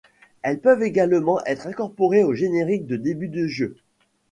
Elles 0.41 0.59
peuvent 0.61 0.81
également 0.81 1.45
être 1.45 1.67
incorporées 1.67 2.23
au 2.23 2.33
générique 2.33 2.87
de 2.87 2.95
début 2.95 3.27
du 3.27 3.47
jeu. 3.47 3.75